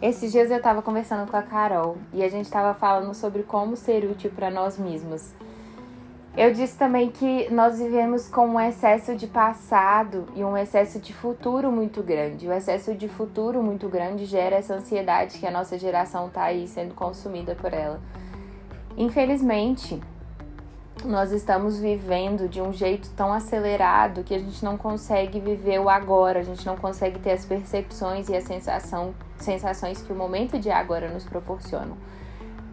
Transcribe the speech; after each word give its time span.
Esses 0.00 0.30
dias 0.30 0.48
eu 0.48 0.58
estava 0.58 0.80
conversando 0.80 1.28
com 1.28 1.36
a 1.36 1.42
Carol 1.42 1.96
e 2.12 2.22
a 2.22 2.28
gente 2.28 2.44
estava 2.44 2.72
falando 2.72 3.12
sobre 3.14 3.42
como 3.42 3.76
ser 3.76 4.04
útil 4.04 4.30
para 4.30 4.48
nós 4.48 4.78
mesmos. 4.78 5.32
Eu 6.36 6.52
disse 6.52 6.78
também 6.78 7.10
que 7.10 7.52
nós 7.52 7.80
vivemos 7.80 8.28
com 8.28 8.46
um 8.46 8.60
excesso 8.60 9.16
de 9.16 9.26
passado 9.26 10.28
e 10.36 10.44
um 10.44 10.56
excesso 10.56 11.00
de 11.00 11.12
futuro 11.12 11.72
muito 11.72 12.00
grande. 12.00 12.46
O 12.46 12.52
excesso 12.52 12.94
de 12.94 13.08
futuro 13.08 13.60
muito 13.60 13.88
grande 13.88 14.24
gera 14.24 14.54
essa 14.54 14.74
ansiedade 14.74 15.40
que 15.40 15.46
a 15.46 15.50
nossa 15.50 15.76
geração 15.76 16.28
está 16.28 16.44
aí 16.44 16.68
sendo 16.68 16.94
consumida 16.94 17.56
por 17.56 17.74
ela. 17.74 18.00
Infelizmente, 18.96 20.00
nós 21.04 21.32
estamos 21.32 21.78
vivendo 21.78 22.48
de 22.48 22.60
um 22.60 22.72
jeito 22.72 23.08
tão 23.10 23.32
acelerado 23.32 24.24
que 24.24 24.34
a 24.34 24.38
gente 24.38 24.64
não 24.64 24.76
consegue 24.76 25.38
viver 25.40 25.80
o 25.80 25.88
agora, 25.88 26.40
a 26.40 26.42
gente 26.42 26.66
não 26.66 26.76
consegue 26.76 27.18
ter 27.18 27.32
as 27.32 27.44
percepções 27.44 28.28
e 28.28 28.36
as 28.36 28.44
sensações 29.38 30.02
que 30.02 30.12
o 30.12 30.16
momento 30.16 30.58
de 30.58 30.70
agora 30.70 31.08
nos 31.08 31.24
proporciona. 31.24 31.96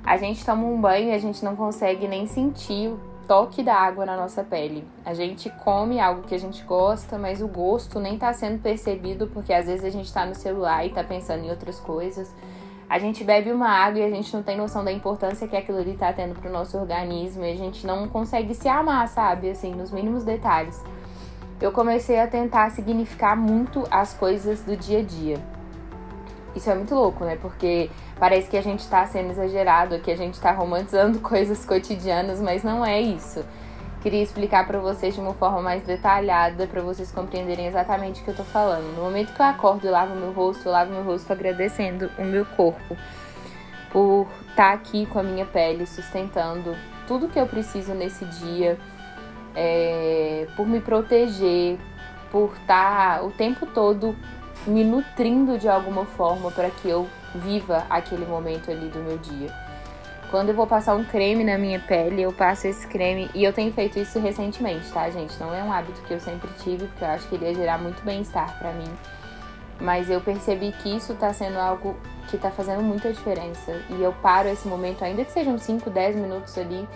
A 0.03 0.17
gente 0.17 0.45
toma 0.45 0.65
um 0.65 0.79
banho 0.79 1.09
e 1.09 1.13
a 1.13 1.17
gente 1.17 1.43
não 1.43 1.55
consegue 1.55 2.07
nem 2.07 2.27
sentir 2.27 2.89
o 2.89 2.99
toque 3.27 3.63
da 3.63 3.75
água 3.75 4.05
na 4.05 4.15
nossa 4.15 4.43
pele. 4.43 4.87
A 5.03 5.13
gente 5.13 5.49
come 5.49 5.99
algo 5.99 6.23
que 6.23 6.35
a 6.35 6.39
gente 6.39 6.63
gosta, 6.63 7.17
mas 7.17 7.41
o 7.41 7.47
gosto 7.47 7.99
nem 7.99 8.15
está 8.15 8.31
sendo 8.33 8.61
percebido 8.61 9.27
porque 9.27 9.51
às 9.51 9.65
vezes 9.65 9.83
a 9.83 9.89
gente 9.89 10.05
está 10.05 10.25
no 10.25 10.35
celular 10.35 10.83
e 10.85 10.89
está 10.89 11.03
pensando 11.03 11.43
em 11.43 11.49
outras 11.49 11.79
coisas. 11.79 12.31
A 12.89 12.99
gente 12.99 13.23
bebe 13.23 13.51
uma 13.51 13.69
água 13.69 13.99
e 13.99 14.03
a 14.03 14.09
gente 14.09 14.33
não 14.33 14.43
tem 14.43 14.55
noção 14.55 14.83
da 14.83 14.91
importância 14.91 15.47
que 15.47 15.55
aquilo 15.55 15.79
ali 15.79 15.95
tá 15.95 16.13
tendo 16.13 16.39
pro 16.39 16.51
nosso 16.51 16.77
organismo 16.77 17.43
e 17.43 17.51
a 17.51 17.55
gente 17.55 17.85
não 17.85 18.07
consegue 18.07 18.53
se 18.53 18.67
amar, 18.67 19.07
sabe? 19.07 19.49
Assim, 19.49 19.73
nos 19.73 19.91
mínimos 19.91 20.23
detalhes. 20.23 20.83
Eu 21.59 21.71
comecei 21.71 22.19
a 22.19 22.27
tentar 22.27 22.69
significar 22.71 23.35
muito 23.35 23.83
as 23.89 24.13
coisas 24.13 24.61
do 24.61 24.77
dia 24.77 24.99
a 24.99 25.03
dia. 25.03 25.37
Isso 26.55 26.69
é 26.69 26.75
muito 26.75 26.93
louco, 26.93 27.25
né? 27.25 27.37
Porque 27.41 27.89
parece 28.19 28.49
que 28.49 28.57
a 28.57 28.61
gente 28.61 28.87
tá 28.87 29.05
sendo 29.07 29.31
exagerado, 29.31 29.99
que 29.99 30.11
a 30.11 30.15
gente 30.15 30.39
tá 30.39 30.51
romantizando 30.51 31.19
coisas 31.21 31.65
cotidianas, 31.65 32.39
mas 32.39 32.63
não 32.63 32.85
é 32.85 33.01
isso 33.01 33.43
queria 34.05 34.21
explicar 34.21 34.67
para 34.67 34.77
vocês 34.77 35.15
de 35.15 35.19
uma 35.19 35.33
forma 35.33 35.63
mais 35.63 35.81
detalhada 35.81 36.67
para 36.67 36.79
vocês 36.79 37.11
compreenderem 37.11 37.65
exatamente 37.65 38.21
o 38.21 38.23
que 38.23 38.29
eu 38.29 38.35
tô 38.35 38.43
falando. 38.43 38.95
No 38.95 39.01
momento 39.01 39.33
que 39.33 39.41
eu 39.41 39.45
acordo 39.47 39.87
e 39.87 39.89
lavo 39.89 40.13
meu 40.13 40.31
rosto, 40.31 40.67
eu 40.67 40.71
lavo 40.71 40.93
meu 40.93 41.03
rosto 41.03 41.33
agradecendo 41.33 42.11
o 42.15 42.23
meu 42.23 42.45
corpo 42.45 42.95
por 43.91 44.27
estar 44.41 44.67
tá 44.67 44.73
aqui 44.73 45.07
com 45.07 45.17
a 45.17 45.23
minha 45.23 45.43
pele, 45.43 45.87
sustentando 45.87 46.77
tudo 47.07 47.27
que 47.27 47.39
eu 47.39 47.47
preciso 47.47 47.95
nesse 47.95 48.25
dia, 48.25 48.77
é, 49.55 50.45
por 50.55 50.67
me 50.67 50.79
proteger, 50.79 51.79
por 52.29 52.53
estar 52.61 53.17
tá 53.17 53.25
o 53.25 53.31
tempo 53.31 53.65
todo 53.65 54.15
me 54.67 54.83
nutrindo 54.83 55.57
de 55.57 55.67
alguma 55.67 56.05
forma 56.05 56.51
para 56.51 56.69
que 56.69 56.87
eu 56.87 57.07
viva 57.33 57.87
aquele 57.89 58.27
momento 58.27 58.69
ali 58.69 58.87
do 58.87 58.99
meu 58.99 59.17
dia. 59.17 59.51
Quando 60.31 60.49
eu 60.49 60.55
vou 60.55 60.65
passar 60.65 60.95
um 60.95 61.03
creme 61.03 61.43
na 61.43 61.57
minha 61.57 61.79
pele, 61.79 62.21
eu 62.21 62.33
passo 62.33 62.67
esse 62.67 62.87
creme. 62.87 63.29
E 63.33 63.43
eu 63.43 63.53
tenho 63.53 63.71
feito 63.71 63.99
isso 63.99 64.19
recentemente, 64.19 64.91
tá, 64.91 65.09
gente? 65.09 65.37
Não 65.39 65.53
é 65.53 65.63
um 65.63 65.71
hábito 65.71 66.01
que 66.01 66.13
eu 66.13 66.19
sempre 66.19 66.49
tive, 66.63 66.87
porque 66.87 67.03
eu 67.03 67.09
acho 67.09 67.27
que 67.27 67.35
ele 67.35 67.45
ia 67.45 67.53
gerar 67.53 67.77
muito 67.77 68.03
bem-estar 68.03 68.57
para 68.57 68.71
mim. 68.73 68.91
Mas 69.79 70.09
eu 70.09 70.19
percebi 70.21 70.71
que 70.71 70.95
isso 70.95 71.13
tá 71.15 71.31
sendo 71.31 71.59
algo 71.59 71.95
que 72.27 72.37
tá 72.37 72.49
fazendo 72.49 72.81
muita 72.81 73.11
diferença. 73.13 73.71
E 73.89 74.01
eu 74.01 74.13
paro 74.13 74.49
esse 74.49 74.67
momento, 74.67 75.03
ainda 75.03 75.23
que 75.23 75.31
sejam 75.31 75.57
5, 75.57 75.89
10 75.89 76.15
minutos 76.15 76.57
ali, 76.57 76.87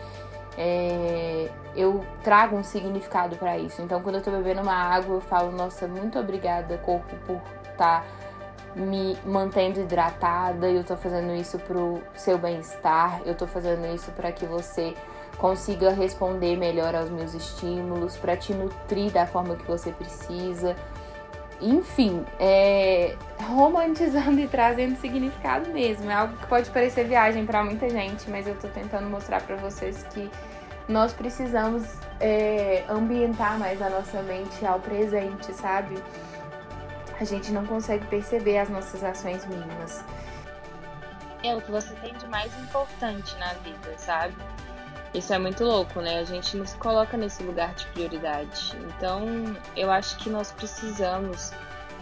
é, 0.58 1.50
eu 1.76 2.04
trago 2.24 2.56
um 2.56 2.64
significado 2.64 3.36
para 3.36 3.58
isso. 3.58 3.82
Então, 3.82 4.02
quando 4.02 4.16
eu 4.16 4.22
tô 4.22 4.32
bebendo 4.32 4.62
uma 4.62 4.74
água, 4.74 5.16
eu 5.16 5.22
falo, 5.22 5.52
nossa, 5.52 5.88
muito 5.88 6.18
obrigada, 6.18 6.78
corpo, 6.80 7.16
por 7.26 7.42
estar. 7.72 8.02
Tá 8.02 8.29
me 8.76 9.18
mantendo 9.26 9.80
hidratada, 9.80 10.70
eu 10.70 10.84
tô 10.84 10.96
fazendo 10.96 11.34
isso 11.34 11.58
pro 11.60 12.02
seu 12.16 12.38
bem-estar, 12.38 13.22
eu 13.26 13.36
tô 13.36 13.48
fazendo 13.48 13.86
isso 13.94 14.12
para 14.12 14.32
que 14.32 14.46
você 14.46 14.94
consiga 15.38 15.92
responder 15.92 16.58
melhor 16.58 16.94
aos 16.96 17.10
meus 17.10 17.34
estímulos, 17.34 18.18
para 18.18 18.36
te 18.36 18.54
nutrir 18.54 19.12
da 19.12 19.26
forma 19.26 19.56
que 19.56 19.66
você 19.66 19.92
precisa. 19.92 20.76
Enfim, 21.62 22.26
é, 22.40 23.16
romantizando 23.48 24.40
e 24.40 24.48
trazendo 24.48 24.96
significado 24.98 25.70
mesmo. 25.72 26.10
É 26.10 26.14
algo 26.14 26.38
que 26.38 26.48
pode 26.48 26.70
parecer 26.70 27.06
viagem 27.06 27.46
para 27.46 27.64
muita 27.64 27.90
gente, 27.90 28.30
mas 28.30 28.48
eu 28.48 28.56
tô 28.56 28.68
tentando 28.68 29.10
mostrar 29.10 29.42
para 29.42 29.56
vocês 29.56 30.04
que 30.14 30.30
nós 30.88 31.14
precisamos 31.14 31.84
é, 32.20 32.84
ambientar 32.90 33.58
mais 33.60 33.82
a 33.82 33.90
nossa 33.90 34.22
mente 34.24 34.66
ao 34.66 34.80
presente, 34.80 35.54
sabe? 35.54 35.96
A 37.24 37.26
gente 37.26 37.52
não 37.52 37.66
consegue 37.66 38.06
perceber 38.08 38.58
as 38.58 38.70
nossas 38.70 39.04
ações 39.04 39.46
mínimas. 39.46 40.04
É 41.44 41.56
o 41.56 41.62
que 41.62 41.72
você 41.72 41.94
tem 41.96 42.14
de 42.14 42.28
mais 42.28 42.52
importante 42.60 43.36
na 43.38 43.54
vida, 43.54 43.98
sabe? 43.98 44.36
Isso 45.14 45.34
é 45.34 45.40
muito 45.40 45.64
louco, 45.64 46.02
né? 46.02 46.20
A 46.20 46.24
gente 46.24 46.56
nos 46.56 46.74
coloca 46.74 47.18
nesse 47.18 47.42
lugar 47.44 47.74
de 47.74 47.86
prioridade. 47.88 48.78
Então, 48.78 49.24
eu 49.76 49.90
acho 49.90 50.18
que 50.18 50.30
nós 50.30 50.52
precisamos 50.52 51.52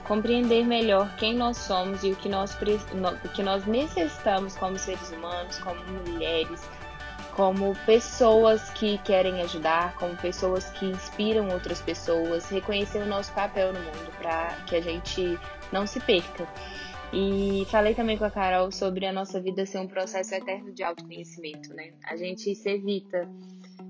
compreender 0.04 0.66
melhor 0.66 1.14
quem 1.18 1.36
nós 1.36 1.58
somos 1.58 2.04
e 2.04 2.12
o 2.12 2.16
que 2.16 2.30
nós, 2.30 2.58
o 3.24 3.30
que 3.30 3.44
nós 3.44 3.66
necessitamos 3.66 4.56
como 4.56 4.78
seres 4.78 5.12
humanos, 5.12 5.60
como 5.60 5.80
mulheres, 5.86 6.62
como 7.38 7.76
pessoas 7.86 8.72
que 8.72 8.98
querem 8.98 9.42
ajudar, 9.42 9.94
como 9.98 10.18
pessoas 10.18 10.72
que 10.72 10.88
inspiram 10.88 11.50
outras 11.50 11.80
pessoas, 11.80 12.50
reconhecer 12.50 12.98
o 12.98 13.06
nosso 13.06 13.32
papel 13.32 13.72
no 13.72 13.80
mundo 13.80 14.12
para 14.18 14.56
que 14.66 14.76
a 14.76 14.82
gente 14.82 15.38
não 15.72 15.86
se 15.86 16.00
perca. 16.00 16.48
E 17.14 17.64
falei 17.70 17.94
também 17.94 18.18
com 18.18 18.26
a 18.26 18.32
Carol 18.32 18.72
sobre 18.72 19.06
a 19.06 19.14
nossa 19.14 19.40
vida 19.40 19.68
ser 19.68 19.78
um 19.78 19.88
processo 19.88 20.34
eterno 20.34 20.74
de 20.74 20.82
autoconhecimento, 20.82 21.76
né? 21.76 21.94
A 22.04 22.16
gente 22.16 22.56
se 22.56 22.70
evita, 22.70 23.30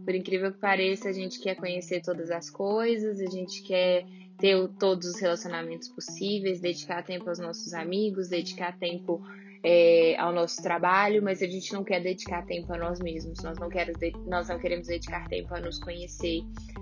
por 0.03 0.13
incrível 0.13 0.51
que 0.51 0.59
pareça, 0.59 1.07
a 1.07 1.13
gente 1.13 1.39
quer 1.39 1.55
conhecer 1.55 2.01
todas 2.01 2.29
as 2.29 2.49
coisas, 2.49 3.21
a 3.21 3.31
gente 3.31 3.63
quer 3.63 4.05
ter 4.37 4.67
todos 4.77 5.07
os 5.07 5.21
relacionamentos 5.21 5.87
possíveis, 5.87 6.59
dedicar 6.59 7.01
tempo 7.01 7.29
aos 7.29 7.39
nossos 7.39 7.73
amigos, 7.73 8.27
dedicar 8.27 8.77
tempo 8.77 9.23
é, 9.69 10.15
ao 10.17 10.31
nosso 10.31 10.61
trabalho, 10.61 11.21
mas 11.21 11.41
a 11.41 11.45
gente 11.45 11.73
não 11.73 11.83
quer 11.83 12.01
dedicar 12.01 12.45
tempo 12.45 12.73
a 12.73 12.77
nós 12.77 13.01
mesmos. 13.01 13.43
Nós 13.43 13.59
não, 13.59 13.67
queremos, 13.67 13.99
nós 14.25 14.47
não 14.47 14.57
queremos 14.57 14.87
dedicar 14.87 15.27
tempo 15.27 15.53
a 15.53 15.59
nos 15.59 15.77
conhecer, 15.77 16.39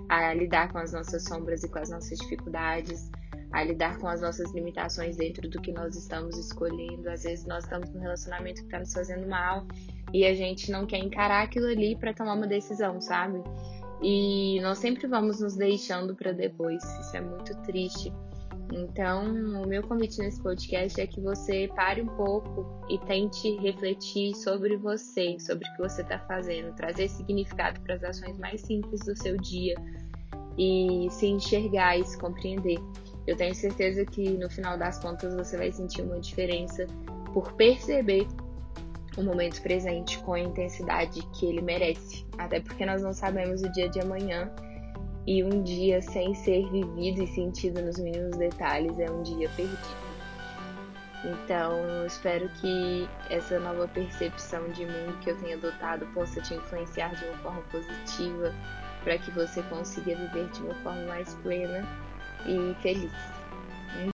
a 0.08 0.32
lidar 0.32 0.70
com 0.70 0.78
as 0.78 0.92
nossas 0.92 1.24
sombras 1.24 1.64
e 1.64 1.68
com 1.68 1.80
as 1.80 1.90
nossas 1.90 2.16
dificuldades, 2.16 3.10
a 3.50 3.64
lidar 3.64 3.98
com 3.98 4.06
as 4.06 4.20
nossas 4.20 4.52
limitações 4.54 5.16
dentro 5.16 5.48
do 5.48 5.60
que 5.60 5.72
nós 5.72 5.96
estamos 5.96 6.38
escolhendo. 6.38 7.10
Às 7.10 7.24
vezes 7.24 7.44
nós 7.44 7.64
estamos 7.64 7.90
num 7.90 7.98
relacionamento 7.98 8.60
que 8.60 8.66
está 8.68 8.78
nos 8.78 8.92
fazendo 8.92 9.26
mal 9.26 9.66
e 10.14 10.24
a 10.24 10.32
gente 10.32 10.70
não 10.70 10.86
quer 10.86 10.98
encarar 10.98 11.42
aquilo 11.42 11.66
ali 11.66 11.96
para 11.96 12.14
tomar 12.14 12.34
uma 12.34 12.46
decisão, 12.46 13.00
sabe? 13.00 13.42
E 14.00 14.60
nós 14.60 14.78
sempre 14.78 15.08
vamos 15.08 15.40
nos 15.40 15.56
deixando 15.56 16.14
para 16.14 16.30
depois. 16.30 16.84
Isso 17.00 17.16
é 17.16 17.20
muito 17.20 17.52
triste. 17.62 18.12
Então, 18.72 19.24
o 19.62 19.66
meu 19.66 19.82
convite 19.82 20.18
nesse 20.18 20.42
podcast 20.42 21.00
é 21.00 21.06
que 21.06 21.20
você 21.20 21.70
pare 21.74 22.02
um 22.02 22.06
pouco 22.06 22.66
e 22.88 22.98
tente 22.98 23.56
refletir 23.56 24.34
sobre 24.34 24.76
você, 24.76 25.38
sobre 25.38 25.68
o 25.68 25.72
que 25.74 25.82
você 25.82 26.02
está 26.02 26.18
fazendo, 26.20 26.74
trazer 26.74 27.08
significado 27.08 27.80
para 27.80 27.94
as 27.94 28.02
ações 28.02 28.38
mais 28.38 28.60
simples 28.60 29.00
do 29.04 29.16
seu 29.16 29.36
dia 29.36 29.74
e 30.58 31.06
se 31.10 31.26
enxergar 31.26 31.98
e 31.98 32.04
se 32.04 32.18
compreender. 32.18 32.78
Eu 33.26 33.36
tenho 33.36 33.54
certeza 33.54 34.04
que 34.04 34.30
no 34.30 34.50
final 34.50 34.76
das 34.76 34.98
contas 34.98 35.34
você 35.34 35.56
vai 35.56 35.70
sentir 35.70 36.02
uma 36.02 36.20
diferença 36.20 36.86
por 37.32 37.52
perceber 37.52 38.26
o 39.16 39.22
momento 39.22 39.60
presente 39.62 40.18
com 40.18 40.34
a 40.34 40.40
intensidade 40.40 41.20
que 41.32 41.46
ele 41.46 41.62
merece. 41.62 42.24
Até 42.38 42.60
porque 42.60 42.84
nós 42.84 43.02
não 43.02 43.12
sabemos 43.12 43.62
o 43.62 43.72
dia 43.72 43.88
de 43.88 44.00
amanhã 44.00 44.52
e 45.26 45.42
um 45.42 45.62
dia 45.62 46.00
sem 46.00 46.34
ser 46.34 46.70
vivido 46.70 47.22
e 47.22 47.26
sentido 47.26 47.82
nos 47.82 47.98
mínimos 47.98 48.36
detalhes 48.36 48.98
é 48.98 49.10
um 49.10 49.22
dia 49.22 49.48
perdido. 49.56 50.06
Então, 51.24 52.06
espero 52.06 52.48
que 52.60 53.08
essa 53.30 53.58
nova 53.58 53.88
percepção 53.88 54.68
de 54.68 54.86
mundo 54.86 55.18
que 55.20 55.30
eu 55.30 55.36
tenho 55.38 55.58
adotado 55.58 56.06
possa 56.14 56.40
te 56.40 56.54
influenciar 56.54 57.14
de 57.16 57.24
uma 57.24 57.38
forma 57.38 57.62
positiva 57.62 58.54
para 59.02 59.18
que 59.18 59.30
você 59.32 59.62
consiga 59.64 60.14
viver 60.14 60.48
de 60.50 60.62
uma 60.62 60.74
forma 60.76 61.04
mais 61.06 61.34
plena 61.36 61.84
e 62.46 62.74
feliz. 62.80 63.35